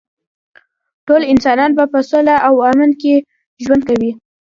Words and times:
ټول 1.07 1.21
انسانان 1.33 1.71
به 1.77 1.85
په 1.93 1.99
سوله 2.09 2.35
او 2.47 2.53
امن 2.69 2.91
کې 3.01 3.13
ژوند 3.63 3.81
کوي 3.89 4.11